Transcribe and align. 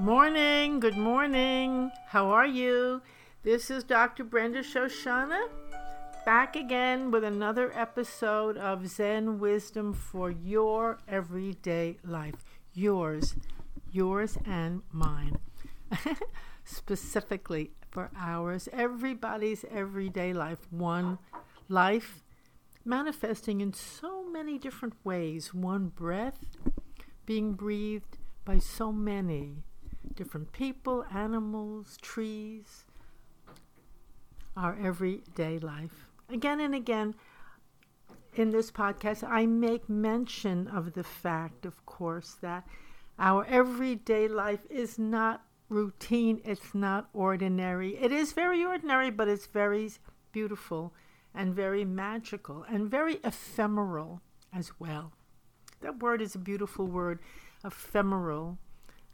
Morning, 0.00 0.80
good 0.80 0.96
morning. 0.96 1.92
How 2.06 2.30
are 2.30 2.46
you? 2.46 3.02
This 3.42 3.70
is 3.70 3.84
Dr. 3.84 4.24
Brenda 4.24 4.60
Shoshanna 4.60 5.48
back 6.24 6.56
again 6.56 7.10
with 7.10 7.22
another 7.22 7.70
episode 7.78 8.56
of 8.56 8.88
Zen 8.88 9.38
Wisdom 9.38 9.92
for 9.92 10.30
your 10.30 11.00
everyday 11.06 11.98
life. 12.02 12.62
Yours, 12.72 13.36
yours 13.92 14.38
and 14.46 14.80
mine. 14.90 15.36
Specifically 16.64 17.72
for 17.90 18.10
ours, 18.16 18.70
everybody's 18.72 19.66
everyday 19.70 20.32
life. 20.32 20.60
One 20.70 21.18
life 21.68 22.24
manifesting 22.86 23.60
in 23.60 23.74
so 23.74 24.24
many 24.24 24.56
different 24.56 24.94
ways. 25.04 25.52
One 25.52 25.88
breath 25.88 26.38
being 27.26 27.52
breathed 27.52 28.16
by 28.46 28.56
so 28.56 28.90
many 28.92 29.64
different 30.20 30.52
people, 30.52 31.02
animals, 31.14 31.96
trees, 32.02 32.84
our 34.54 34.76
everyday 34.78 35.58
life. 35.58 36.10
Again 36.28 36.60
and 36.60 36.74
again 36.74 37.14
in 38.34 38.50
this 38.50 38.70
podcast, 38.70 39.26
I 39.26 39.46
make 39.46 39.88
mention 39.88 40.68
of 40.68 40.92
the 40.92 41.02
fact, 41.02 41.64
of 41.64 41.86
course, 41.86 42.36
that 42.42 42.66
our 43.18 43.46
everyday 43.46 44.28
life 44.28 44.66
is 44.68 44.98
not 44.98 45.42
routine, 45.70 46.42
it's 46.44 46.74
not 46.74 47.08
ordinary. 47.14 47.96
It 47.96 48.12
is 48.12 48.32
very 48.32 48.62
ordinary, 48.62 49.08
but 49.08 49.26
it's 49.26 49.46
very 49.46 49.90
beautiful 50.32 50.92
and 51.34 51.54
very 51.54 51.86
magical 51.86 52.66
and 52.68 52.90
very 52.90 53.20
ephemeral 53.24 54.20
as 54.54 54.72
well. 54.78 55.14
That 55.80 56.02
word 56.02 56.20
is 56.20 56.34
a 56.34 56.38
beautiful 56.38 56.86
word, 56.86 57.20
ephemeral. 57.64 58.58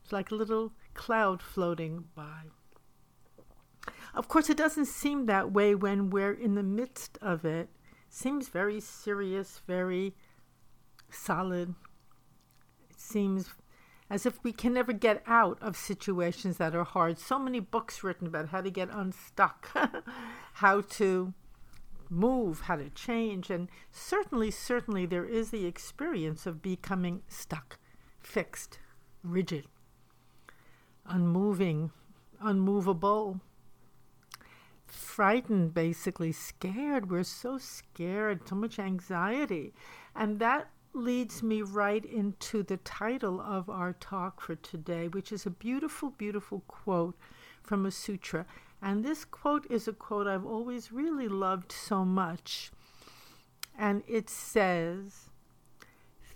It's 0.02 0.12
like 0.12 0.32
little 0.32 0.72
cloud 0.96 1.40
floating 1.42 2.04
by. 2.14 2.42
Of 4.14 4.28
course, 4.28 4.48
it 4.50 4.56
doesn't 4.56 4.86
seem 4.86 5.26
that 5.26 5.52
way 5.52 5.74
when 5.74 6.10
we're 6.10 6.32
in 6.32 6.54
the 6.54 6.62
midst 6.62 7.18
of 7.20 7.44
it. 7.44 7.68
seems 8.08 8.48
very 8.48 8.80
serious, 8.80 9.60
very 9.66 10.14
solid. 11.10 11.74
It 12.88 12.98
seems 12.98 13.50
as 14.08 14.24
if 14.24 14.42
we 14.42 14.52
can 14.52 14.72
never 14.72 14.92
get 14.92 15.22
out 15.26 15.58
of 15.60 15.76
situations 15.76 16.56
that 16.56 16.74
are 16.74 16.84
hard. 16.84 17.18
So 17.18 17.38
many 17.38 17.60
books 17.60 18.02
written 18.02 18.26
about 18.26 18.48
how 18.48 18.62
to 18.62 18.70
get 18.70 18.88
unstuck, 18.90 19.68
how 20.54 20.80
to 20.80 21.34
move, 22.08 22.60
how 22.60 22.76
to 22.76 22.88
change. 22.90 23.50
And 23.50 23.68
certainly, 23.90 24.50
certainly, 24.50 25.06
there 25.06 25.26
is 25.26 25.50
the 25.50 25.66
experience 25.66 26.46
of 26.46 26.62
becoming 26.62 27.22
stuck, 27.28 27.78
fixed, 28.20 28.78
rigid, 29.22 29.66
unmoving, 31.08 31.90
unmovable, 32.40 33.40
frightened, 34.86 35.74
basically, 35.74 36.32
scared. 36.32 37.10
We're 37.10 37.24
so 37.24 37.58
scared, 37.58 38.48
so 38.48 38.54
much 38.54 38.78
anxiety. 38.78 39.72
And 40.14 40.38
that 40.40 40.70
leads 40.92 41.42
me 41.42 41.62
right 41.62 42.04
into 42.04 42.62
the 42.62 42.78
title 42.78 43.40
of 43.40 43.68
our 43.68 43.92
talk 43.94 44.40
for 44.40 44.54
today, 44.56 45.08
which 45.08 45.30
is 45.30 45.44
a 45.44 45.50
beautiful, 45.50 46.10
beautiful 46.10 46.62
quote 46.66 47.16
from 47.62 47.84
a 47.84 47.90
sutra. 47.90 48.46
And 48.80 49.04
this 49.04 49.24
quote 49.24 49.66
is 49.70 49.88
a 49.88 49.92
quote 49.92 50.26
I've 50.26 50.46
always 50.46 50.92
really 50.92 51.28
loved 51.28 51.72
so 51.72 52.04
much. 52.04 52.70
And 53.78 54.02
it 54.06 54.30
says, 54.30 55.30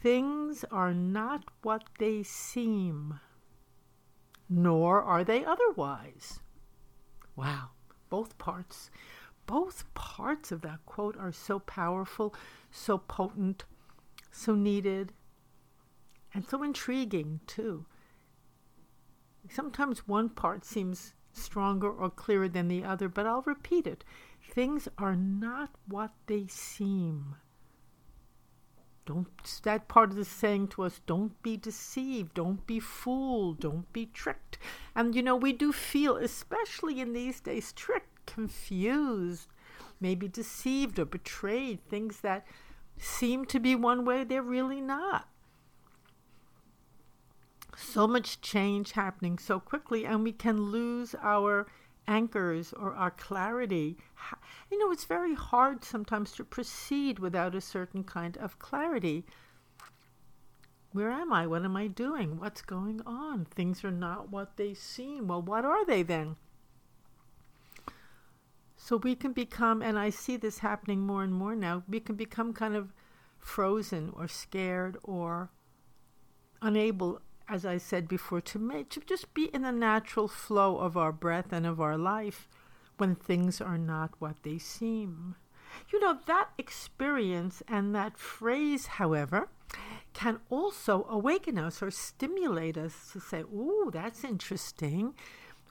Things 0.02 0.64
are 0.70 0.94
not 0.94 1.44
what 1.62 1.84
they 1.98 2.22
seem, 2.22 3.20
nor 4.50 5.00
are 5.00 5.22
they 5.22 5.44
otherwise. 5.44 6.40
Wow, 7.36 7.70
both 8.10 8.36
parts. 8.36 8.90
Both 9.46 9.92
parts 9.94 10.52
of 10.52 10.60
that 10.62 10.84
quote 10.84 11.16
are 11.16 11.32
so 11.32 11.60
powerful, 11.60 12.34
so 12.70 12.98
potent, 12.98 13.64
so 14.30 14.54
needed, 14.54 15.12
and 16.34 16.46
so 16.46 16.62
intriguing, 16.62 17.40
too. 17.46 17.86
Sometimes 19.48 20.06
one 20.06 20.28
part 20.28 20.64
seems 20.64 21.14
stronger 21.32 21.90
or 21.90 22.10
clearer 22.10 22.48
than 22.48 22.68
the 22.68 22.84
other, 22.84 23.08
but 23.08 23.26
I'll 23.26 23.42
repeat 23.42 23.86
it. 23.86 24.04
Things 24.42 24.88
are 24.98 25.16
not 25.16 25.70
what 25.86 26.12
they 26.26 26.46
seem. 26.48 27.36
Don't 29.10 29.60
that 29.64 29.88
part 29.88 30.10
of 30.10 30.16
the 30.16 30.24
saying 30.24 30.68
to 30.68 30.84
us, 30.84 31.00
don't 31.04 31.42
be 31.42 31.56
deceived, 31.56 32.34
don't 32.34 32.64
be 32.64 32.78
fooled, 32.78 33.58
don't 33.58 33.92
be 33.92 34.06
tricked. 34.06 34.56
And 34.94 35.16
you 35.16 35.20
know, 35.20 35.34
we 35.34 35.52
do 35.52 35.72
feel, 35.72 36.16
especially 36.16 37.00
in 37.00 37.12
these 37.12 37.40
days, 37.40 37.72
tricked, 37.72 38.24
confused, 38.24 39.48
maybe 40.00 40.28
deceived 40.28 40.96
or 41.00 41.06
betrayed, 41.06 41.80
things 41.88 42.20
that 42.20 42.46
seem 42.98 43.46
to 43.46 43.58
be 43.58 43.74
one 43.74 44.04
way 44.04 44.22
they're 44.22 44.42
really 44.42 44.80
not 44.80 45.26
so 47.76 48.06
much 48.06 48.40
change 48.40 48.92
happening 48.92 49.38
so 49.38 49.58
quickly, 49.58 50.06
and 50.06 50.22
we 50.22 50.30
can 50.30 50.70
lose 50.70 51.16
our 51.20 51.66
anchors 52.06 52.72
or 52.72 52.94
our 52.94 53.10
clarity. 53.10 53.96
You 54.70 54.78
know, 54.78 54.90
it's 54.90 55.04
very 55.04 55.34
hard 55.34 55.84
sometimes 55.84 56.32
to 56.32 56.44
proceed 56.44 57.18
without 57.18 57.54
a 57.54 57.60
certain 57.60 58.04
kind 58.04 58.36
of 58.38 58.58
clarity. 58.58 59.24
Where 60.92 61.10
am 61.10 61.32
I? 61.32 61.46
What 61.46 61.64
am 61.64 61.76
I 61.76 61.86
doing? 61.86 62.38
What's 62.38 62.62
going 62.62 63.00
on? 63.06 63.44
Things 63.44 63.84
are 63.84 63.92
not 63.92 64.30
what 64.30 64.56
they 64.56 64.74
seem. 64.74 65.28
Well, 65.28 65.42
what 65.42 65.64
are 65.64 65.84
they 65.84 66.02
then? 66.02 66.36
So 68.76 68.96
we 68.96 69.14
can 69.14 69.32
become, 69.32 69.82
and 69.82 69.98
I 69.98 70.10
see 70.10 70.36
this 70.36 70.58
happening 70.58 71.00
more 71.00 71.22
and 71.22 71.32
more 71.32 71.54
now, 71.54 71.84
we 71.86 72.00
can 72.00 72.16
become 72.16 72.52
kind 72.52 72.74
of 72.74 72.92
frozen 73.38 74.10
or 74.16 74.26
scared 74.26 74.96
or 75.02 75.50
unable 76.62 77.20
as 77.50 77.66
I 77.66 77.78
said 77.78 78.06
before, 78.06 78.40
to 78.40 78.58
make, 78.58 78.88
to 78.90 79.00
just 79.00 79.34
be 79.34 79.50
in 79.52 79.62
the 79.62 79.72
natural 79.72 80.28
flow 80.28 80.78
of 80.78 80.96
our 80.96 81.10
breath 81.10 81.52
and 81.52 81.66
of 81.66 81.80
our 81.80 81.98
life 81.98 82.48
when 82.96 83.16
things 83.16 83.60
are 83.60 83.78
not 83.78 84.14
what 84.20 84.36
they 84.44 84.56
seem. 84.56 85.34
You 85.92 86.00
know, 86.00 86.18
that 86.26 86.50
experience 86.58 87.62
and 87.66 87.94
that 87.94 88.16
phrase, 88.16 88.86
however, 88.86 89.48
can 90.12 90.40
also 90.48 91.06
awaken 91.08 91.58
us 91.58 91.82
or 91.82 91.90
stimulate 91.90 92.76
us 92.76 93.10
to 93.12 93.20
say, 93.20 93.40
Ooh, 93.40 93.90
that's 93.92 94.24
interesting. 94.24 95.14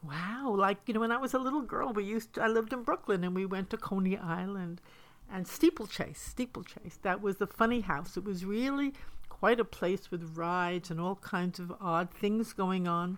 Wow. 0.03 0.55
Like, 0.57 0.79
you 0.85 0.93
know, 0.93 1.01
when 1.01 1.11
I 1.11 1.17
was 1.17 1.33
a 1.33 1.39
little 1.39 1.61
girl, 1.61 1.93
we 1.93 2.03
used 2.03 2.33
to, 2.33 2.41
I 2.41 2.47
lived 2.47 2.73
in 2.73 2.83
Brooklyn 2.83 3.23
and 3.23 3.35
we 3.35 3.45
went 3.45 3.69
to 3.69 3.77
Coney 3.77 4.17
Island 4.17 4.81
and 5.31 5.47
steeplechase, 5.47 6.19
steeplechase. 6.19 6.99
That 7.03 7.21
was 7.21 7.37
the 7.37 7.47
funny 7.47 7.81
house. 7.81 8.17
It 8.17 8.23
was 8.23 8.45
really 8.45 8.93
quite 9.39 9.59
a 9.59 9.65
place 9.65 10.11
with 10.11 10.35
rides 10.35 10.91
and 10.91 10.99
all 10.99 11.15
kinds 11.15 11.59
of 11.59 11.71
odd 11.79 12.11
things 12.11 12.51
going 12.51 12.87
on. 12.87 13.17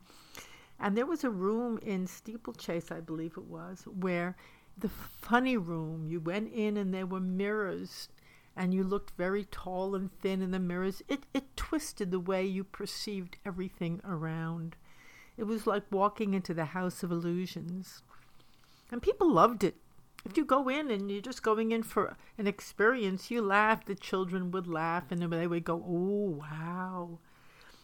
And 0.79 0.95
there 0.95 1.05
was 1.05 1.23
a 1.23 1.29
room 1.29 1.79
in 1.81 2.05
Steeplechase, 2.05 2.91
I 2.91 2.99
believe 2.99 3.33
it 3.37 3.45
was, 3.45 3.85
where 3.85 4.35
the 4.77 4.89
funny 4.89 5.57
room, 5.57 6.07
you 6.07 6.19
went 6.19 6.53
in 6.53 6.77
and 6.77 6.93
there 6.93 7.07
were 7.07 7.19
mirrors 7.19 8.09
and 8.55 8.73
you 8.73 8.83
looked 8.83 9.17
very 9.17 9.45
tall 9.45 9.95
and 9.95 10.11
thin 10.21 10.41
in 10.41 10.51
the 10.51 10.59
mirrors. 10.59 11.01
It, 11.07 11.25
it 11.33 11.55
twisted 11.55 12.11
the 12.11 12.19
way 12.19 12.45
you 12.45 12.63
perceived 12.63 13.37
everything 13.45 14.01
around. 14.05 14.75
It 15.37 15.45
was 15.45 15.65
like 15.65 15.83
walking 15.89 16.33
into 16.33 16.53
the 16.53 16.65
House 16.65 17.01
of 17.01 17.11
Illusions. 17.11 18.03
And 18.91 19.01
people 19.01 19.31
loved 19.31 19.63
it 19.63 19.75
if 20.25 20.37
you 20.37 20.45
go 20.45 20.69
in 20.69 20.91
and 20.91 21.09
you're 21.09 21.21
just 21.21 21.43
going 21.43 21.71
in 21.71 21.83
for 21.83 22.15
an 22.37 22.47
experience, 22.47 23.31
you 23.31 23.41
laugh, 23.41 23.85
the 23.85 23.95
children 23.95 24.51
would 24.51 24.67
laugh, 24.67 25.11
and 25.11 25.21
they 25.21 25.47
would 25.47 25.63
go, 25.63 25.83
Oh, 25.85 26.39
wow. 26.39 27.19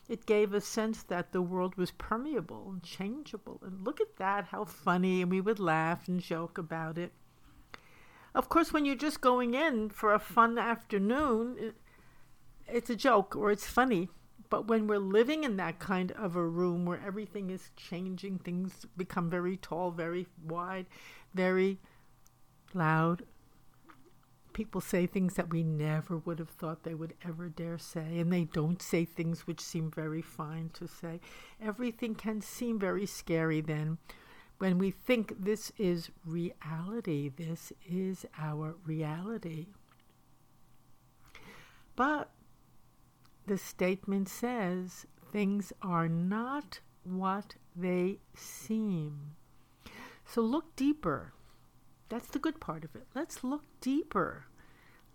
It 0.07 0.25
gave 0.25 0.53
a 0.53 0.61
sense 0.61 1.03
that 1.03 1.33
the 1.33 1.41
world 1.41 1.75
was 1.75 1.91
permeable 1.91 2.69
and 2.69 2.81
changeable. 2.81 3.59
And 3.61 3.85
look 3.85 3.99
at 3.99 4.15
that, 4.17 4.45
how 4.45 4.63
funny. 4.63 5.21
And 5.21 5.29
we 5.29 5.41
would 5.41 5.59
laugh 5.59 6.07
and 6.07 6.21
joke 6.21 6.57
about 6.57 6.97
it. 6.97 7.11
Of 8.33 8.47
course, 8.49 8.71
when 8.71 8.85
you're 8.85 8.95
just 8.95 9.19
going 9.19 9.53
in 9.53 9.89
for 9.89 10.13
a 10.13 10.19
fun 10.19 10.57
afternoon, 10.57 11.73
it's 12.67 12.89
a 12.89 12.95
joke 12.95 13.35
or 13.35 13.51
it's 13.51 13.67
funny. 13.67 14.09
But 14.49 14.67
when 14.67 14.87
we're 14.87 14.99
living 14.99 15.43
in 15.43 15.57
that 15.57 15.79
kind 15.79 16.13
of 16.13 16.37
a 16.37 16.45
room 16.45 16.85
where 16.85 17.01
everything 17.05 17.49
is 17.49 17.71
changing, 17.75 18.39
things 18.39 18.85
become 18.95 19.29
very 19.29 19.57
tall, 19.57 19.91
very 19.91 20.27
wide, 20.45 20.85
very 21.33 21.79
loud. 22.73 23.23
People 24.53 24.81
say 24.81 25.05
things 25.05 25.35
that 25.35 25.51
we 25.51 25.63
never 25.63 26.17
would 26.17 26.39
have 26.39 26.49
thought 26.49 26.83
they 26.83 26.95
would 26.95 27.13
ever 27.23 27.47
dare 27.49 27.77
say, 27.77 28.19
and 28.19 28.33
they 28.33 28.45
don't 28.45 28.81
say 28.81 29.05
things 29.05 29.45
which 29.45 29.61
seem 29.61 29.91
very 29.91 30.21
fine 30.21 30.69
to 30.73 30.87
say. 30.87 31.19
Everything 31.61 32.15
can 32.15 32.41
seem 32.41 32.79
very 32.79 33.05
scary 33.05 33.61
then 33.61 33.99
when 34.59 34.77
we 34.79 34.91
think 34.91 35.33
this 35.43 35.71
is 35.77 36.09
reality, 36.25 37.29
this 37.29 37.71
is 37.87 38.25
our 38.39 38.75
reality. 38.85 39.67
But 41.95 42.31
the 43.45 43.57
statement 43.57 44.29
says 44.29 45.05
things 45.31 45.71
are 45.81 46.07
not 46.07 46.79
what 47.03 47.55
they 47.75 48.19
seem. 48.33 49.35
So 50.25 50.41
look 50.41 50.75
deeper. 50.75 51.33
That's 52.09 52.27
the 52.27 52.39
good 52.39 52.59
part 52.59 52.83
of 52.83 52.95
it. 52.95 53.07
Let's 53.13 53.43
look 53.43 53.63
deeper. 53.81 54.45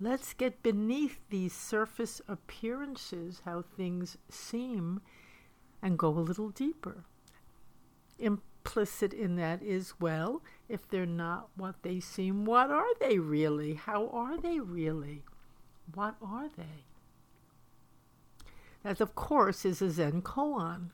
Let's 0.00 0.34
get 0.34 0.62
beneath 0.62 1.20
these 1.30 1.52
surface 1.52 2.20
appearances, 2.28 3.42
how 3.44 3.62
things 3.62 4.18
seem, 4.28 5.00
and 5.80 5.98
go 5.98 6.08
a 6.08 6.20
little 6.20 6.50
deeper. 6.50 7.04
Implicit 8.18 9.12
in 9.12 9.36
that 9.36 9.62
is 9.62 9.94
well, 10.00 10.42
if 10.68 10.88
they're 10.88 11.06
not 11.06 11.48
what 11.56 11.82
they 11.82 12.00
seem, 12.00 12.44
what 12.44 12.70
are 12.70 12.94
they 13.00 13.18
really? 13.18 13.74
How 13.74 14.08
are 14.08 14.36
they 14.38 14.58
really? 14.58 15.22
What 15.94 16.16
are 16.20 16.48
they? 16.56 16.84
That, 18.82 19.00
of 19.00 19.14
course, 19.14 19.64
is 19.64 19.80
a 19.80 19.90
Zen 19.90 20.22
koan, 20.22 20.90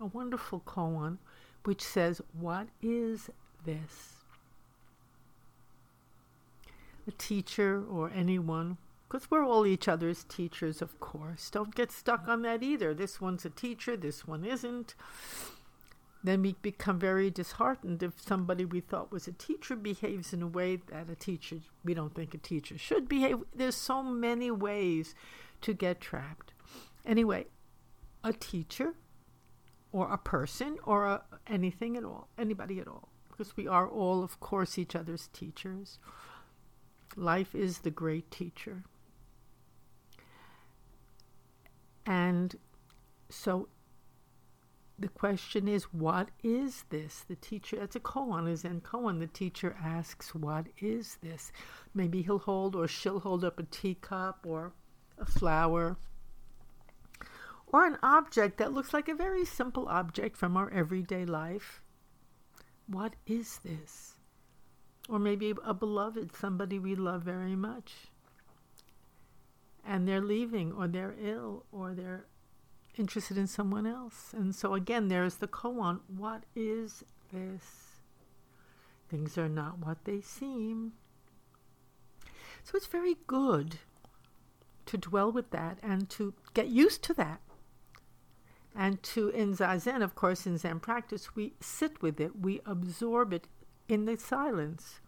a 0.00 0.06
wonderful 0.06 0.60
koan, 0.66 1.18
which 1.64 1.82
says, 1.82 2.20
What 2.32 2.68
is 2.82 3.30
this? 3.64 4.25
A 7.06 7.12
teacher 7.12 7.84
or 7.88 8.10
anyone, 8.14 8.78
because 9.08 9.30
we're 9.30 9.44
all 9.44 9.64
each 9.64 9.86
other's 9.86 10.24
teachers, 10.24 10.82
of 10.82 10.98
course. 10.98 11.50
Don't 11.50 11.74
get 11.74 11.92
stuck 11.92 12.26
on 12.26 12.42
that 12.42 12.62
either. 12.62 12.92
This 12.94 13.20
one's 13.20 13.44
a 13.44 13.50
teacher, 13.50 13.96
this 13.96 14.26
one 14.26 14.44
isn't. 14.44 14.94
Then 16.24 16.42
we 16.42 16.56
become 16.60 16.98
very 16.98 17.30
disheartened 17.30 18.02
if 18.02 18.20
somebody 18.20 18.64
we 18.64 18.80
thought 18.80 19.12
was 19.12 19.28
a 19.28 19.32
teacher 19.32 19.76
behaves 19.76 20.32
in 20.32 20.42
a 20.42 20.48
way 20.48 20.76
that 20.90 21.08
a 21.08 21.14
teacher, 21.14 21.58
we 21.84 21.94
don't 21.94 22.16
think 22.16 22.34
a 22.34 22.38
teacher 22.38 22.76
should 22.76 23.08
behave. 23.08 23.38
There's 23.54 23.76
so 23.76 24.02
many 24.02 24.50
ways 24.50 25.14
to 25.60 25.72
get 25.72 26.00
trapped. 26.00 26.52
Anyway, 27.04 27.46
a 28.24 28.32
teacher 28.32 28.94
or 29.92 30.12
a 30.12 30.18
person 30.18 30.78
or 30.84 31.06
a, 31.06 31.22
anything 31.46 31.96
at 31.96 32.02
all, 32.02 32.26
anybody 32.36 32.80
at 32.80 32.88
all, 32.88 33.10
because 33.28 33.56
we 33.56 33.68
are 33.68 33.88
all, 33.88 34.24
of 34.24 34.40
course, 34.40 34.76
each 34.76 34.96
other's 34.96 35.28
teachers. 35.28 36.00
Life 37.16 37.54
is 37.54 37.78
the 37.78 37.90
great 37.90 38.30
teacher. 38.30 38.84
And 42.04 42.54
so 43.30 43.68
the 44.98 45.08
question 45.08 45.66
is, 45.66 45.84
what 45.92 46.28
is 46.42 46.84
this? 46.90 47.24
The 47.26 47.36
teacher, 47.36 47.76
that's 47.76 47.96
a 47.96 48.00
koan, 48.00 48.48
is 48.50 48.64
in 48.64 48.80
koan. 48.80 49.18
The 49.18 49.26
teacher 49.26 49.76
asks, 49.82 50.34
what 50.34 50.66
is 50.78 51.18
this? 51.22 51.52
Maybe 51.94 52.22
he'll 52.22 52.38
hold 52.38 52.76
or 52.76 52.86
she'll 52.86 53.20
hold 53.20 53.44
up 53.44 53.58
a 53.58 53.64
teacup 53.64 54.46
or 54.46 54.72
a 55.18 55.26
flower 55.26 55.96
or 57.66 57.86
an 57.86 57.98
object 58.02 58.58
that 58.58 58.72
looks 58.72 58.92
like 58.92 59.08
a 59.08 59.14
very 59.14 59.44
simple 59.44 59.88
object 59.88 60.36
from 60.36 60.56
our 60.56 60.70
everyday 60.70 61.24
life. 61.24 61.82
What 62.86 63.14
is 63.26 63.58
this? 63.64 64.15
Or 65.08 65.18
maybe 65.18 65.54
a 65.64 65.72
beloved, 65.72 66.34
somebody 66.34 66.78
we 66.78 66.94
love 66.94 67.22
very 67.22 67.54
much. 67.54 67.92
And 69.84 70.08
they're 70.08 70.20
leaving, 70.20 70.72
or 70.72 70.88
they're 70.88 71.14
ill, 71.20 71.64
or 71.70 71.94
they're 71.94 72.26
interested 72.96 73.38
in 73.38 73.46
someone 73.46 73.86
else. 73.86 74.32
And 74.36 74.54
so 74.54 74.74
again, 74.74 75.08
there's 75.08 75.36
the 75.36 75.46
koan. 75.46 76.00
What 76.08 76.44
is 76.56 77.04
this? 77.32 78.00
Things 79.08 79.38
are 79.38 79.48
not 79.48 79.78
what 79.78 80.04
they 80.04 80.20
seem. 80.20 80.92
So 82.64 82.72
it's 82.74 82.86
very 82.86 83.16
good 83.28 83.76
to 84.86 84.98
dwell 84.98 85.30
with 85.30 85.50
that 85.50 85.78
and 85.82 86.10
to 86.10 86.34
get 86.54 86.68
used 86.68 87.02
to 87.04 87.14
that. 87.14 87.40
And 88.74 89.02
to, 89.04 89.28
in 89.28 89.54
Zazen, 89.56 90.02
of 90.02 90.14
course, 90.14 90.46
in 90.46 90.58
Zen 90.58 90.80
practice, 90.80 91.34
we 91.34 91.54
sit 91.60 92.02
with 92.02 92.20
it, 92.20 92.40
we 92.40 92.60
absorb 92.66 93.32
it 93.32 93.46
in 93.88 94.04
the 94.04 94.16
silence. 94.16 95.00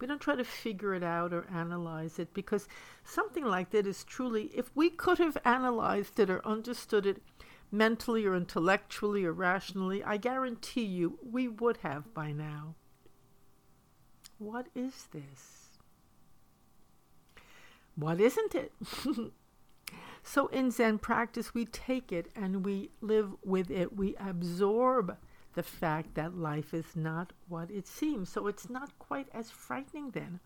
We 0.00 0.06
don't 0.06 0.20
try 0.20 0.36
to 0.36 0.44
figure 0.44 0.94
it 0.94 1.02
out 1.02 1.32
or 1.32 1.46
analyze 1.52 2.18
it 2.18 2.32
because 2.32 2.68
something 3.04 3.44
like 3.44 3.70
that 3.70 3.86
is 3.86 4.04
truly, 4.04 4.50
if 4.54 4.70
we 4.74 4.90
could 4.90 5.18
have 5.18 5.36
analyzed 5.44 6.20
it 6.20 6.30
or 6.30 6.46
understood 6.46 7.04
it 7.04 7.22
mentally 7.70 8.24
or 8.24 8.36
intellectually 8.36 9.24
or 9.24 9.32
rationally, 9.32 10.02
I 10.04 10.16
guarantee 10.16 10.84
you 10.84 11.18
we 11.22 11.48
would 11.48 11.78
have 11.78 12.14
by 12.14 12.32
now. 12.32 12.74
What 14.38 14.68
is 14.74 15.08
this? 15.12 15.78
What 17.96 18.20
isn't 18.20 18.54
it? 18.54 18.72
so 20.22 20.46
in 20.48 20.70
Zen 20.70 20.98
practice, 20.98 21.52
we 21.52 21.64
take 21.64 22.12
it 22.12 22.30
and 22.36 22.64
we 22.64 22.90
live 23.00 23.32
with 23.44 23.70
it. 23.70 23.96
We 23.96 24.14
absorb 24.16 25.16
the 25.54 25.62
fact 25.62 26.14
that 26.14 26.36
life 26.36 26.72
is 26.72 26.94
not 26.94 27.32
what 27.48 27.70
it 27.70 27.86
seems. 27.86 28.28
So 28.28 28.46
it's 28.46 28.68
not 28.68 28.98
quite 28.98 29.28
as 29.32 29.50
frightening 29.50 30.10
then. 30.10 30.40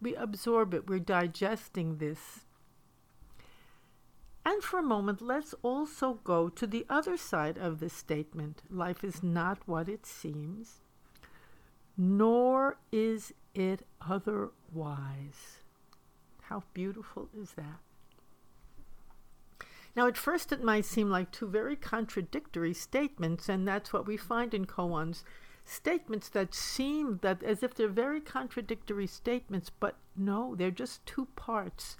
We 0.00 0.14
absorb 0.14 0.74
it, 0.74 0.88
we're 0.88 0.98
digesting 0.98 1.98
this. 1.98 2.40
And 4.44 4.62
for 4.62 4.78
a 4.78 4.82
moment, 4.82 5.20
let's 5.20 5.54
also 5.62 6.20
go 6.22 6.48
to 6.48 6.66
the 6.66 6.86
other 6.88 7.16
side 7.16 7.58
of 7.58 7.80
this 7.80 7.94
statement 7.94 8.62
life 8.70 9.02
is 9.02 9.22
not 9.22 9.58
what 9.66 9.88
it 9.88 10.06
seems, 10.06 10.82
nor 11.96 12.78
is 12.92 13.32
it 13.54 13.84
otherwise. 14.00 15.58
How 16.42 16.62
beautiful 16.74 17.28
is 17.36 17.52
that? 17.52 17.80
Now, 19.96 20.06
at 20.06 20.18
first, 20.18 20.52
it 20.52 20.62
might 20.62 20.84
seem 20.84 21.08
like 21.08 21.32
two 21.32 21.48
very 21.48 21.74
contradictory 21.74 22.74
statements, 22.74 23.48
and 23.48 23.66
that's 23.66 23.94
what 23.94 24.06
we 24.06 24.18
find 24.18 24.52
in 24.52 24.66
koans 24.66 25.24
statements 25.64 26.28
that 26.28 26.54
seem 26.54 27.18
that 27.22 27.42
as 27.42 27.62
if 27.62 27.74
they're 27.74 27.88
very 27.88 28.20
contradictory 28.20 29.06
statements, 29.06 29.70
but 29.70 29.96
no, 30.14 30.54
they're 30.54 30.70
just 30.70 31.04
two 31.06 31.26
parts 31.34 31.96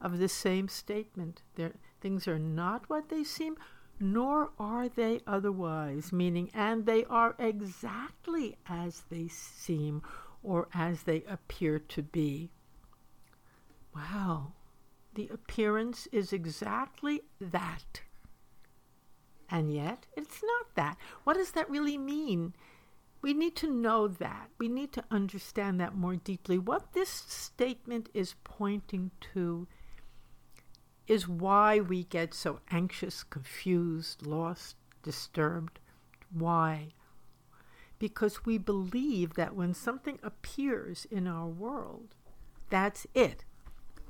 of 0.00 0.18
the 0.18 0.28
same 0.28 0.68
statement. 0.68 1.42
They're, 1.56 1.74
things 2.00 2.28
are 2.28 2.38
not 2.38 2.88
what 2.88 3.08
they 3.08 3.24
seem, 3.24 3.56
nor 3.98 4.50
are 4.58 4.88
they 4.88 5.20
otherwise, 5.26 6.12
meaning, 6.12 6.50
and 6.54 6.86
they 6.86 7.04
are 7.06 7.34
exactly 7.38 8.56
as 8.68 9.02
they 9.10 9.28
seem 9.28 10.02
or 10.42 10.68
as 10.72 11.02
they 11.02 11.24
appear 11.28 11.78
to 11.80 12.02
be. 12.02 12.50
Wow 13.94 14.52
the 15.14 15.28
appearance 15.32 16.06
is 16.12 16.32
exactly 16.32 17.22
that. 17.40 18.02
And 19.50 19.72
yet, 19.72 20.06
it's 20.16 20.42
not 20.42 20.74
that. 20.74 20.96
What 21.24 21.34
does 21.34 21.52
that 21.52 21.70
really 21.70 21.98
mean? 21.98 22.54
We 23.22 23.32
need 23.32 23.56
to 23.56 23.70
know 23.70 24.08
that. 24.08 24.50
We 24.58 24.68
need 24.68 24.92
to 24.92 25.04
understand 25.10 25.80
that 25.80 25.94
more 25.94 26.16
deeply. 26.16 26.58
What 26.58 26.92
this 26.92 27.08
statement 27.08 28.08
is 28.12 28.34
pointing 28.44 29.12
to 29.32 29.66
is 31.06 31.28
why 31.28 31.80
we 31.80 32.04
get 32.04 32.34
so 32.34 32.60
anxious, 32.70 33.22
confused, 33.22 34.26
lost, 34.26 34.76
disturbed. 35.02 35.78
Why? 36.32 36.88
Because 37.98 38.44
we 38.44 38.58
believe 38.58 39.34
that 39.34 39.54
when 39.54 39.74
something 39.74 40.18
appears 40.22 41.06
in 41.10 41.26
our 41.26 41.46
world, 41.46 42.14
that's 42.70 43.06
it. 43.14 43.44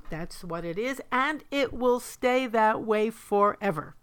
That's 0.09 0.43
what 0.43 0.65
it 0.65 0.77
is, 0.77 1.01
and 1.11 1.43
it 1.51 1.73
will 1.73 1.99
stay 1.99 2.47
that 2.47 2.83
way 2.83 3.09
forever. 3.09 3.95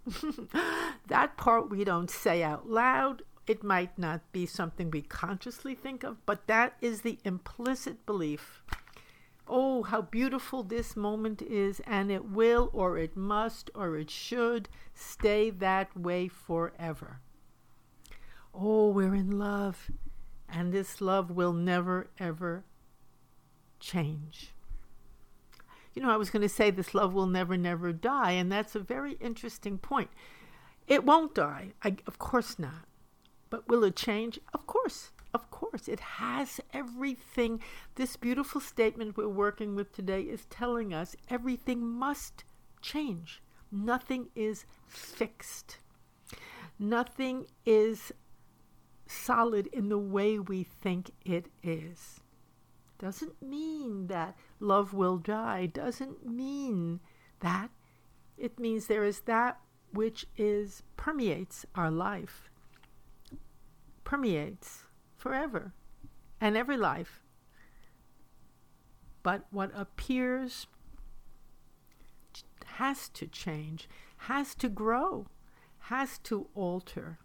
that 1.08 1.36
part 1.36 1.70
we 1.70 1.84
don't 1.84 2.10
say 2.10 2.42
out 2.42 2.68
loud. 2.68 3.22
It 3.46 3.64
might 3.64 3.98
not 3.98 4.20
be 4.32 4.46
something 4.46 4.90
we 4.90 5.02
consciously 5.02 5.74
think 5.74 6.04
of, 6.04 6.24
but 6.26 6.46
that 6.46 6.74
is 6.80 7.02
the 7.02 7.18
implicit 7.24 8.06
belief. 8.06 8.62
Oh, 9.48 9.82
how 9.82 10.02
beautiful 10.02 10.62
this 10.62 10.96
moment 10.96 11.42
is, 11.42 11.80
and 11.80 12.10
it 12.10 12.26
will, 12.26 12.70
or 12.72 12.96
it 12.98 13.16
must, 13.16 13.70
or 13.74 13.96
it 13.96 14.10
should 14.10 14.68
stay 14.94 15.50
that 15.50 15.96
way 15.96 16.28
forever. 16.28 17.20
Oh, 18.54 18.90
we're 18.90 19.14
in 19.14 19.38
love, 19.38 19.90
and 20.48 20.72
this 20.72 21.00
love 21.00 21.30
will 21.30 21.52
never, 21.52 22.08
ever 22.18 22.64
change 23.80 24.52
you 25.94 26.02
know, 26.02 26.10
I 26.10 26.16
was 26.16 26.30
going 26.30 26.42
to 26.42 26.48
say 26.48 26.70
this 26.70 26.94
love 26.94 27.12
will 27.12 27.26
never, 27.26 27.56
never 27.56 27.92
die. 27.92 28.32
And 28.32 28.50
that's 28.50 28.74
a 28.74 28.80
very 28.80 29.14
interesting 29.20 29.78
point. 29.78 30.10
It 30.86 31.04
won't 31.04 31.34
die. 31.34 31.72
I, 31.82 31.96
of 32.06 32.18
course 32.18 32.58
not. 32.58 32.86
But 33.50 33.68
will 33.68 33.84
it 33.84 33.96
change? 33.96 34.38
Of 34.54 34.66
course. 34.66 35.10
Of 35.34 35.50
course. 35.50 35.88
It 35.88 36.00
has 36.00 36.60
everything. 36.72 37.60
This 37.96 38.16
beautiful 38.16 38.60
statement 38.60 39.16
we're 39.16 39.28
working 39.28 39.74
with 39.74 39.92
today 39.92 40.22
is 40.22 40.46
telling 40.46 40.94
us 40.94 41.14
everything 41.28 41.86
must 41.86 42.44
change. 42.80 43.42
Nothing 43.70 44.28
is 44.34 44.64
fixed. 44.86 45.78
Nothing 46.78 47.46
is 47.66 48.12
solid 49.06 49.66
in 49.68 49.88
the 49.88 49.98
way 49.98 50.38
we 50.38 50.62
think 50.62 51.10
it 51.24 51.46
is 51.62 52.22
doesn't 53.02 53.42
mean 53.42 54.06
that 54.06 54.36
love 54.62 54.94
will 54.94 55.18
die, 55.18 55.66
doesn't 55.66 56.26
mean 56.26 57.00
that. 57.40 57.70
It 58.38 58.58
means 58.58 58.86
there 58.86 59.04
is 59.04 59.20
that 59.20 59.60
which 59.92 60.26
is 60.36 60.82
permeates 60.96 61.66
our 61.74 61.90
life, 61.90 62.50
permeates 64.04 64.84
forever 65.16 65.72
and 66.40 66.56
every 66.56 66.76
life. 66.76 67.20
But 69.22 69.46
what 69.50 69.70
appears 69.74 70.66
has 72.64 73.08
to 73.10 73.26
change, 73.26 73.88
has 74.16 74.54
to 74.56 74.68
grow, 74.68 75.26
has 75.78 76.18
to 76.18 76.48
alter. 76.54 77.18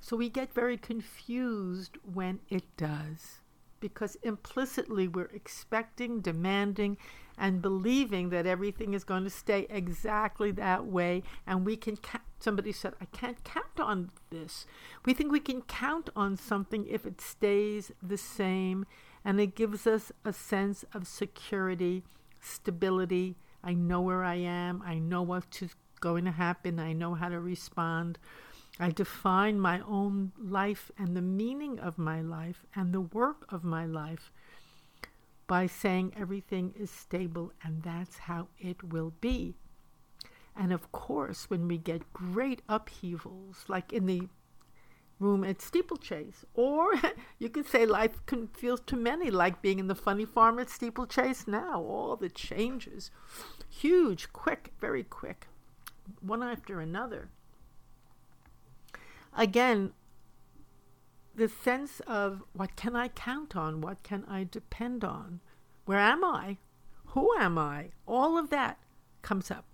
So 0.00 0.16
we 0.16 0.28
get 0.28 0.52
very 0.52 0.76
confused 0.76 1.98
when 2.02 2.40
it 2.48 2.64
does 2.76 3.40
because 3.84 4.16
implicitly 4.22 5.06
we're 5.06 5.28
expecting, 5.34 6.22
demanding, 6.22 6.96
and 7.36 7.60
believing 7.60 8.30
that 8.30 8.46
everything 8.46 8.94
is 8.94 9.04
going 9.04 9.24
to 9.24 9.28
stay 9.28 9.66
exactly 9.68 10.50
that 10.52 10.86
way. 10.86 11.22
And 11.46 11.66
we 11.66 11.76
can, 11.76 11.98
ca- 11.98 12.22
somebody 12.40 12.72
said, 12.72 12.94
I 12.98 13.04
can't 13.04 13.44
count 13.44 13.78
on 13.78 14.10
this. 14.30 14.64
We 15.04 15.12
think 15.12 15.30
we 15.30 15.38
can 15.38 15.60
count 15.60 16.08
on 16.16 16.38
something 16.38 16.86
if 16.86 17.04
it 17.04 17.20
stays 17.20 17.92
the 18.02 18.16
same, 18.16 18.86
and 19.22 19.38
it 19.38 19.54
gives 19.54 19.86
us 19.86 20.10
a 20.24 20.32
sense 20.32 20.86
of 20.94 21.06
security, 21.06 22.04
stability. 22.40 23.36
I 23.62 23.74
know 23.74 24.00
where 24.00 24.24
I 24.24 24.36
am, 24.36 24.82
I 24.82 24.94
know 24.94 25.20
what's 25.20 25.62
going 26.00 26.24
to 26.24 26.30
happen, 26.30 26.78
I 26.78 26.94
know 26.94 27.12
how 27.12 27.28
to 27.28 27.38
respond. 27.38 28.18
I 28.78 28.90
define 28.90 29.60
my 29.60 29.80
own 29.80 30.32
life 30.36 30.90
and 30.98 31.16
the 31.16 31.22
meaning 31.22 31.78
of 31.78 31.96
my 31.96 32.20
life 32.20 32.66
and 32.74 32.92
the 32.92 33.00
work 33.00 33.46
of 33.52 33.62
my 33.62 33.86
life 33.86 34.32
by 35.46 35.66
saying 35.66 36.12
everything 36.16 36.74
is 36.76 36.90
stable 36.90 37.52
and 37.62 37.82
that's 37.82 38.18
how 38.18 38.48
it 38.58 38.82
will 38.82 39.12
be. 39.20 39.54
And 40.56 40.72
of 40.72 40.90
course, 40.90 41.48
when 41.48 41.68
we 41.68 41.78
get 41.78 42.12
great 42.12 42.62
upheavals, 42.68 43.64
like 43.68 43.92
in 43.92 44.06
the 44.06 44.28
room 45.20 45.44
at 45.44 45.62
Steeplechase, 45.62 46.44
or 46.54 46.94
you 47.38 47.48
could 47.48 47.68
say 47.68 47.86
life 47.86 48.26
can 48.26 48.48
feel 48.48 48.76
to 48.78 48.96
many 48.96 49.30
like 49.30 49.62
being 49.62 49.78
in 49.78 49.86
the 49.86 49.94
funny 49.94 50.24
farm 50.24 50.58
at 50.58 50.70
Steeplechase 50.70 51.46
now, 51.46 51.80
all 51.80 52.16
the 52.16 52.28
changes, 52.28 53.12
huge, 53.68 54.32
quick, 54.32 54.72
very 54.80 55.04
quick, 55.04 55.46
one 56.20 56.42
after 56.42 56.80
another 56.80 57.30
again, 59.36 59.92
the 61.34 61.48
sense 61.48 62.00
of 62.06 62.42
what 62.52 62.76
can 62.76 62.94
I 62.94 63.08
count 63.08 63.56
on? 63.56 63.80
What 63.80 64.02
can 64.02 64.24
I 64.28 64.44
depend 64.44 65.04
on? 65.04 65.40
Where 65.84 65.98
am 65.98 66.24
I? 66.24 66.58
Who 67.06 67.34
am 67.38 67.58
I? 67.58 67.90
All 68.06 68.38
of 68.38 68.50
that 68.50 68.78
comes 69.22 69.50
up. 69.50 69.64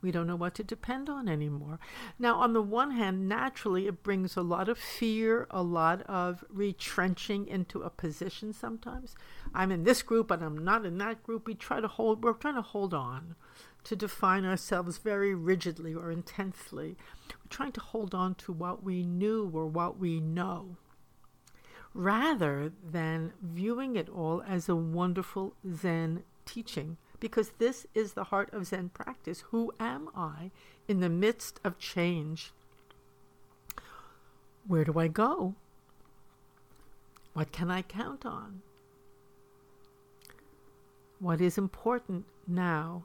We 0.00 0.10
don't 0.10 0.26
know 0.26 0.36
what 0.36 0.56
to 0.56 0.64
depend 0.64 1.08
on 1.08 1.28
anymore. 1.28 1.78
Now, 2.18 2.40
on 2.40 2.54
the 2.54 2.62
one 2.62 2.90
hand, 2.90 3.28
naturally, 3.28 3.86
it 3.86 4.02
brings 4.02 4.36
a 4.36 4.42
lot 4.42 4.68
of 4.68 4.76
fear, 4.76 5.46
a 5.48 5.62
lot 5.62 6.02
of 6.02 6.44
retrenching 6.48 7.46
into 7.46 7.82
a 7.82 7.90
position 7.90 8.52
sometimes. 8.52 9.14
I'm 9.54 9.70
in 9.70 9.84
this 9.84 10.02
group, 10.02 10.26
but 10.26 10.42
I'm 10.42 10.64
not 10.64 10.84
in 10.84 10.98
that 10.98 11.22
group. 11.22 11.46
We 11.46 11.54
try 11.54 11.80
to 11.80 11.86
hold, 11.86 12.24
we're 12.24 12.32
trying 12.32 12.56
to 12.56 12.62
hold 12.62 12.92
on 12.92 13.36
to 13.84 13.96
define 13.96 14.44
ourselves 14.44 14.98
very 14.98 15.34
rigidly 15.34 15.94
or 15.94 16.10
intensely. 16.10 16.96
We're 17.28 17.48
trying 17.50 17.72
to 17.72 17.80
hold 17.80 18.14
on 18.14 18.34
to 18.36 18.52
what 18.52 18.82
we 18.82 19.04
knew 19.04 19.50
or 19.52 19.66
what 19.66 19.98
we 19.98 20.20
know, 20.20 20.76
rather 21.94 22.72
than 22.82 23.32
viewing 23.42 23.96
it 23.96 24.08
all 24.08 24.42
as 24.46 24.68
a 24.68 24.76
wonderful 24.76 25.54
Zen 25.74 26.22
teaching. 26.46 26.96
Because 27.20 27.52
this 27.58 27.86
is 27.94 28.14
the 28.14 28.24
heart 28.24 28.52
of 28.52 28.66
Zen 28.66 28.88
practice. 28.88 29.44
Who 29.50 29.72
am 29.78 30.08
I 30.16 30.50
in 30.88 30.98
the 30.98 31.08
midst 31.08 31.60
of 31.62 31.78
change? 31.78 32.52
Where 34.66 34.84
do 34.84 34.98
I 34.98 35.06
go? 35.06 35.54
What 37.32 37.52
can 37.52 37.70
I 37.70 37.82
count 37.82 38.26
on? 38.26 38.62
What 41.20 41.40
is 41.40 41.56
important 41.56 42.24
now 42.48 43.04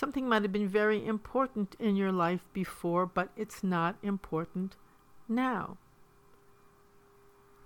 Something 0.00 0.30
might 0.30 0.40
have 0.40 0.50
been 0.50 0.66
very 0.66 1.06
important 1.06 1.76
in 1.78 1.94
your 1.94 2.10
life 2.10 2.48
before, 2.54 3.04
but 3.04 3.28
it's 3.36 3.62
not 3.62 3.96
important 4.02 4.76
now. 5.28 5.76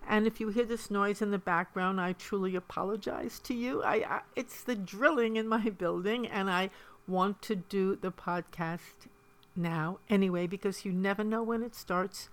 And 0.05 0.26
if 0.26 0.41
you 0.41 0.49
hear 0.49 0.64
this 0.64 0.91
noise 0.91 1.23
in 1.23 1.31
the 1.31 1.38
background, 1.38 2.00
I 2.00 2.12
truly 2.12 2.57
apologize 2.57 3.38
to 3.45 3.55
you. 3.55 3.85
I, 3.85 3.95
I, 3.95 4.21
it's 4.35 4.64
the 4.64 4.75
drilling 4.75 5.37
in 5.37 5.47
my 5.47 5.71
building, 5.79 6.26
and 6.26 6.50
I 6.50 6.71
want 7.07 7.41
to 7.43 7.55
do 7.55 7.95
the 7.95 8.11
podcast 8.11 9.07
now 9.55 10.00
anyway 10.09 10.49
because 10.49 10.85
you 10.85 10.91
never 10.91 11.23
know 11.23 11.45
when 11.45 11.62
it 11.62 11.76
starts 11.76 12.31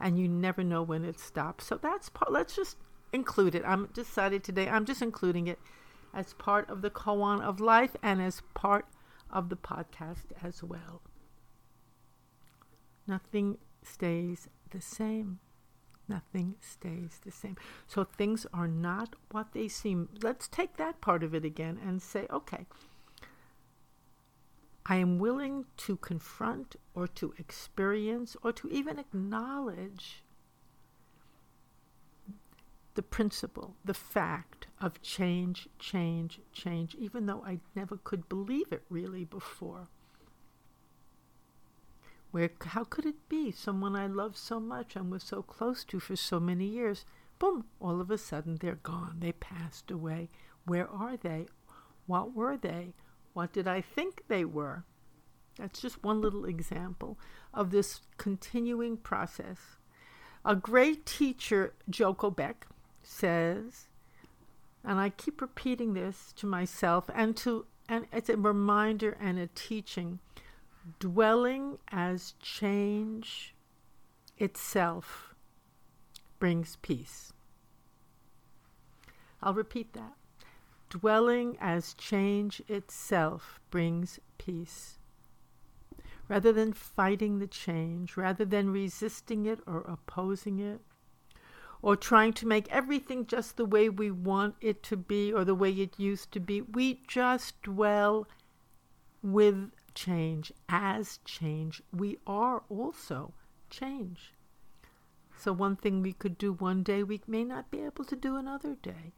and 0.00 0.18
you 0.18 0.28
never 0.28 0.64
know 0.64 0.82
when 0.82 1.04
it 1.04 1.20
stops. 1.20 1.66
So 1.66 1.76
that's 1.76 2.08
part. 2.08 2.32
Let's 2.32 2.56
just 2.56 2.78
include 3.12 3.54
it. 3.54 3.64
I'm 3.66 3.90
decided 3.92 4.44
today. 4.44 4.70
I'm 4.70 4.86
just 4.86 5.02
including 5.02 5.46
it 5.46 5.58
as 6.14 6.32
part 6.32 6.70
of 6.70 6.80
the 6.80 6.88
koan 6.88 7.42
of 7.42 7.60
life 7.60 7.94
and 8.02 8.22
as 8.22 8.40
part 8.54 8.86
of 9.32 9.48
the 9.48 9.56
podcast 9.56 10.26
as 10.42 10.62
well. 10.62 11.02
Nothing 13.06 13.58
stays 13.82 14.48
the 14.70 14.80
same. 14.80 15.40
Nothing 16.08 16.56
stays 16.60 17.20
the 17.24 17.30
same. 17.30 17.56
So 17.86 18.04
things 18.04 18.46
are 18.52 18.68
not 18.68 19.16
what 19.30 19.52
they 19.52 19.68
seem. 19.68 20.08
Let's 20.22 20.48
take 20.48 20.76
that 20.76 21.00
part 21.00 21.22
of 21.22 21.34
it 21.34 21.44
again 21.44 21.78
and 21.84 22.02
say, 22.02 22.26
okay, 22.30 22.66
I 24.84 24.96
am 24.96 25.18
willing 25.18 25.66
to 25.78 25.96
confront 25.96 26.76
or 26.94 27.06
to 27.06 27.34
experience 27.38 28.36
or 28.42 28.52
to 28.52 28.68
even 28.68 28.98
acknowledge 28.98 30.24
the 32.94 33.02
principle, 33.02 33.76
the 33.84 33.94
fact 33.94 34.66
of 34.80 35.00
change, 35.02 35.68
change, 35.78 36.40
change, 36.52 36.94
even 36.96 37.26
though 37.26 37.42
I 37.46 37.60
never 37.74 37.96
could 37.96 38.28
believe 38.28 38.72
it 38.72 38.82
really 38.90 39.24
before. 39.24 39.88
Where, 42.30 42.50
how 42.64 42.84
could 42.84 43.06
it 43.06 43.28
be? 43.28 43.50
Someone 43.50 43.94
I 43.94 44.06
loved 44.06 44.36
so 44.36 44.58
much 44.58 44.96
and 44.96 45.10
was 45.10 45.22
so 45.22 45.42
close 45.42 45.84
to 45.84 46.00
for 46.00 46.16
so 46.16 46.40
many 46.40 46.64
years, 46.64 47.04
boom, 47.38 47.66
all 47.80 48.00
of 48.00 48.10
a 48.10 48.18
sudden 48.18 48.56
they're 48.56 48.76
gone. 48.76 49.18
They 49.20 49.32
passed 49.32 49.90
away. 49.90 50.30
Where 50.64 50.88
are 50.88 51.16
they? 51.16 51.46
What 52.06 52.34
were 52.34 52.56
they? 52.56 52.94
What 53.34 53.52
did 53.52 53.68
I 53.68 53.80
think 53.80 54.24
they 54.28 54.44
were? 54.44 54.84
That's 55.58 55.80
just 55.80 56.02
one 56.02 56.20
little 56.20 56.44
example 56.46 57.18
of 57.52 57.70
this 57.70 58.00
continuing 58.16 58.96
process. 58.96 59.58
A 60.44 60.56
great 60.56 61.04
teacher, 61.04 61.74
Joko 61.88 62.30
Beck, 62.30 62.66
says, 63.02 63.88
and 64.84 64.98
I 64.98 65.10
keep 65.10 65.40
repeating 65.40 65.94
this 65.94 66.32
to 66.36 66.46
myself 66.46 67.08
and 67.14 67.36
to 67.38 67.66
and 67.88 68.06
it's 68.12 68.28
a 68.28 68.36
reminder 68.36 69.16
and 69.20 69.38
a 69.38 69.48
teaching 69.48 70.20
dwelling 70.98 71.78
as 71.88 72.34
change 72.40 73.54
itself 74.38 75.34
brings 76.38 76.76
peace. 76.76 77.32
I'll 79.42 79.54
repeat 79.54 79.92
that. 79.92 80.14
Dwelling 80.88 81.56
as 81.60 81.94
change 81.94 82.62
itself 82.68 83.60
brings 83.70 84.18
peace. 84.38 84.98
Rather 86.28 86.52
than 86.52 86.72
fighting 86.72 87.38
the 87.38 87.46
change, 87.46 88.16
rather 88.16 88.44
than 88.44 88.72
resisting 88.72 89.46
it 89.46 89.60
or 89.66 89.80
opposing 89.82 90.58
it, 90.58 90.80
or 91.82 91.96
trying 91.96 92.32
to 92.32 92.46
make 92.46 92.70
everything 92.70 93.26
just 93.26 93.56
the 93.56 93.64
way 93.64 93.88
we 93.88 94.10
want 94.10 94.54
it 94.60 94.82
to 94.84 94.96
be 94.96 95.32
or 95.32 95.44
the 95.44 95.54
way 95.54 95.70
it 95.72 95.98
used 95.98 96.30
to 96.30 96.40
be. 96.40 96.60
We 96.60 97.02
just 97.08 97.60
dwell 97.62 98.28
with 99.22 99.72
change 99.94 100.52
as 100.68 101.18
change. 101.24 101.82
We 101.92 102.18
are 102.26 102.62
also 102.68 103.34
change. 103.68 104.32
So, 105.36 105.52
one 105.52 105.74
thing 105.74 106.02
we 106.02 106.12
could 106.12 106.38
do 106.38 106.52
one 106.52 106.84
day, 106.84 107.02
we 107.02 107.20
may 107.26 107.42
not 107.42 107.70
be 107.70 107.80
able 107.80 108.04
to 108.04 108.14
do 108.14 108.36
another 108.36 108.76
day. 108.76 109.12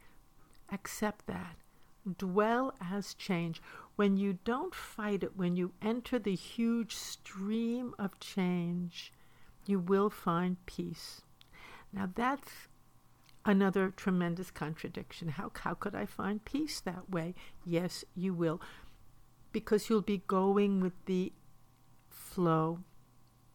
Accept 0.71 1.27
that. 1.27 1.57
Dwell 2.17 2.73
as 2.81 3.13
change. 3.13 3.61
When 3.95 4.17
you 4.17 4.39
don't 4.43 4.73
fight 4.73 5.23
it, 5.23 5.37
when 5.37 5.55
you 5.55 5.73
enter 5.81 6.17
the 6.17 6.35
huge 6.35 6.95
stream 6.95 7.93
of 7.99 8.19
change, 8.19 9.13
you 9.67 9.79
will 9.79 10.09
find 10.09 10.63
peace. 10.65 11.21
Now 11.93 12.09
that's 12.13 12.67
another 13.45 13.91
tremendous 13.91 14.51
contradiction. 14.51 15.29
How, 15.29 15.51
how 15.55 15.73
could 15.75 15.95
I 15.95 16.05
find 16.05 16.43
peace 16.43 16.79
that 16.81 17.09
way? 17.09 17.35
Yes, 17.63 18.03
you 18.15 18.33
will. 18.33 18.59
Because 19.51 19.89
you'll 19.89 20.01
be 20.01 20.23
going 20.27 20.81
with 20.81 20.93
the 21.05 21.31
flow, 22.09 22.79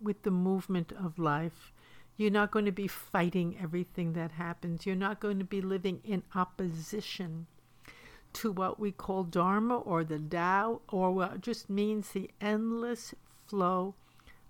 with 0.00 0.22
the 0.22 0.30
movement 0.30 0.92
of 0.92 1.18
life. 1.18 1.72
You're 2.16 2.30
not 2.30 2.50
going 2.50 2.66
to 2.66 2.72
be 2.72 2.86
fighting 2.86 3.56
everything 3.60 4.12
that 4.12 4.32
happens. 4.32 4.86
You're 4.86 4.94
not 4.94 5.20
going 5.20 5.38
to 5.38 5.44
be 5.44 5.60
living 5.60 6.00
in 6.04 6.22
opposition 6.34 7.46
to 8.34 8.52
what 8.52 8.78
we 8.78 8.92
call 8.92 9.24
Dharma 9.24 9.78
or 9.78 10.04
the 10.04 10.18
Tao, 10.18 10.82
or 10.88 11.10
what 11.12 11.40
just 11.40 11.68
means 11.68 12.10
the 12.10 12.30
endless 12.40 13.14
flow 13.48 13.94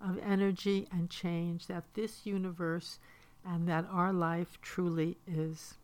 of 0.00 0.18
energy 0.18 0.87
and 0.92 1.08
change 1.08 1.66
that 1.66 1.84
this 1.94 2.26
universe 2.26 2.99
and 3.44 3.68
that 3.68 3.87
our 3.90 4.12
life 4.12 4.59
truly 4.62 5.18
is. 5.26 5.75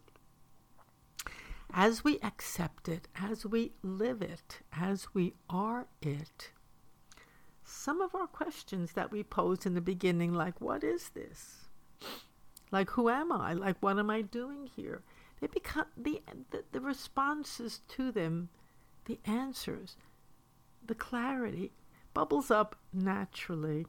As 1.73 2.05
we 2.05 2.19
accept 2.21 2.89
it, 2.89 3.09
as 3.21 3.45
we 3.45 3.73
live 3.83 4.23
it, 4.23 4.61
as 4.73 5.09
we 5.15 5.35
are 5.51 5.87
it, 6.01 6.51
some 7.65 8.01
of 8.01 8.15
our 8.15 8.27
questions 8.29 8.93
that 8.93 9.11
we 9.11 9.23
posed 9.23 9.67
in 9.67 9.75
the 9.75 9.81
beginning, 9.81 10.33
like, 10.33 10.61
what 10.61 10.85
is 10.85 11.11
this? 11.11 11.67
Like, 12.71 12.91
who 12.91 13.09
am 13.09 13.33
I? 13.33 13.53
Like, 13.53 13.77
what 13.81 13.99
am 13.99 14.11
I 14.11 14.23
doing 14.23 14.69
here? 14.75 15.03
They 15.41 15.49
become 15.49 15.87
the, 15.97 16.23
the, 16.51 16.65
the 16.73 16.81
responses 16.81 17.81
to 17.89 18.11
them, 18.11 18.49
the 19.05 19.19
answers, 19.25 19.97
the 20.87 20.95
clarity 20.95 21.73
bubbles 22.15 22.51
up 22.51 22.77
naturally. 22.93 23.87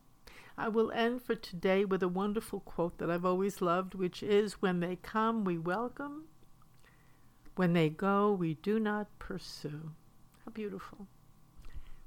I 0.57 0.69
will 0.69 0.91
end 0.91 1.21
for 1.23 1.35
today 1.35 1.83
with 1.83 2.03
a 2.03 2.07
wonderful 2.07 2.59
quote 2.59 2.99
that 2.99 3.09
I've 3.09 3.25
always 3.25 3.61
loved, 3.61 3.95
which 3.95 4.21
is 4.21 4.61
When 4.61 4.79
they 4.79 4.95
come, 4.97 5.43
we 5.43 5.57
welcome. 5.57 6.25
When 7.55 7.73
they 7.73 7.89
go, 7.89 8.31
we 8.31 8.55
do 8.55 8.79
not 8.79 9.07
pursue. 9.19 9.91
How 10.43 10.51
beautiful. 10.51 11.07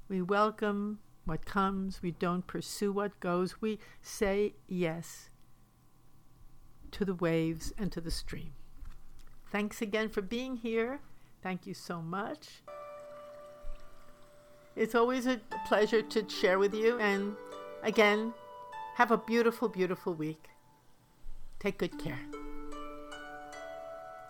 We 0.09 0.21
welcome 0.21 0.99
what 1.25 1.45
comes, 1.45 2.01
we 2.01 2.11
don't 2.11 2.47
pursue 2.47 2.91
what 2.91 3.19
goes. 3.19 3.61
We 3.61 3.79
say 4.01 4.53
yes 4.67 5.29
to 6.91 7.03
the 7.03 7.15
waves 7.15 7.73
and 7.77 7.91
to 7.91 7.99
the 7.99 8.11
stream. 8.11 8.53
Thanks 9.51 9.81
again 9.81 10.09
for 10.09 10.21
being 10.21 10.57
here. 10.57 11.01
Thank 11.43 11.67
you 11.67 11.73
so 11.73 12.01
much. 12.01 12.63
It's 14.75 14.95
always 14.95 15.27
a 15.27 15.41
pleasure 15.65 16.01
to 16.01 16.29
share 16.29 16.59
with 16.59 16.73
you. 16.73 16.99
And 16.99 17.35
again, 17.83 18.33
have 18.95 19.11
a 19.11 19.17
beautiful, 19.17 19.67
beautiful 19.67 20.13
week. 20.13 20.49
Take 21.59 21.79
good 21.79 21.97
care. 21.99 22.36